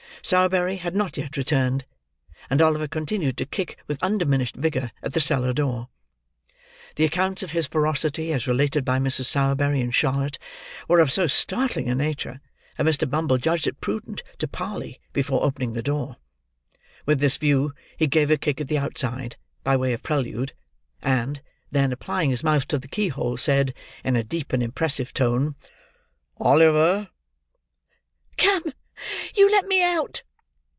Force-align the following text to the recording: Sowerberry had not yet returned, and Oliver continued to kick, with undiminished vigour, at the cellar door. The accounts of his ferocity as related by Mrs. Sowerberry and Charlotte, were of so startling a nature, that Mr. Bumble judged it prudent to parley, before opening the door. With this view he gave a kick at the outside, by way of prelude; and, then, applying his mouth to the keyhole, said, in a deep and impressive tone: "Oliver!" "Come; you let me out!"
Sowerberry 0.23 0.75
had 0.77 0.95
not 0.95 1.17
yet 1.17 1.35
returned, 1.35 1.83
and 2.47 2.61
Oliver 2.61 2.87
continued 2.87 3.37
to 3.37 3.45
kick, 3.47 3.79
with 3.87 4.03
undiminished 4.03 4.55
vigour, 4.55 4.91
at 5.01 5.13
the 5.13 5.19
cellar 5.19 5.51
door. 5.51 5.89
The 6.95 7.05
accounts 7.05 7.41
of 7.41 7.53
his 7.53 7.65
ferocity 7.65 8.31
as 8.31 8.45
related 8.45 8.85
by 8.85 8.99
Mrs. 8.99 9.25
Sowerberry 9.25 9.81
and 9.81 9.95
Charlotte, 9.95 10.37
were 10.87 10.99
of 10.99 11.11
so 11.11 11.25
startling 11.25 11.89
a 11.89 11.95
nature, 11.95 12.39
that 12.77 12.85
Mr. 12.85 13.09
Bumble 13.09 13.39
judged 13.39 13.65
it 13.65 13.81
prudent 13.81 14.21
to 14.37 14.47
parley, 14.47 14.99
before 15.11 15.43
opening 15.43 15.73
the 15.73 15.81
door. 15.81 16.17
With 17.07 17.19
this 17.19 17.37
view 17.37 17.73
he 17.97 18.05
gave 18.05 18.29
a 18.29 18.37
kick 18.37 18.61
at 18.61 18.67
the 18.67 18.77
outside, 18.77 19.37
by 19.63 19.75
way 19.75 19.91
of 19.91 20.03
prelude; 20.03 20.53
and, 21.01 21.41
then, 21.71 21.91
applying 21.91 22.29
his 22.29 22.43
mouth 22.43 22.67
to 22.67 22.77
the 22.77 22.87
keyhole, 22.87 23.37
said, 23.37 23.73
in 24.03 24.15
a 24.15 24.23
deep 24.23 24.53
and 24.53 24.61
impressive 24.61 25.15
tone: 25.15 25.55
"Oliver!" 26.37 27.09
"Come; 28.37 28.71
you 29.35 29.49
let 29.49 29.65
me 29.65 29.81
out!" 29.83 30.21